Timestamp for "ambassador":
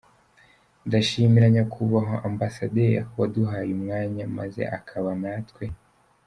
2.29-2.95